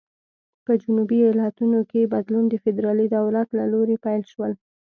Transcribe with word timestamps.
په 0.65 0.71
جنوبي 0.81 1.19
ایالتونو 1.23 1.79
کې 1.91 2.11
بدلون 2.13 2.45
د 2.49 2.53
فدرالي 2.63 3.07
دولت 3.17 3.47
له 3.59 3.63
لوري 3.73 3.95
پیل 4.05 4.21
شول. 4.31 4.53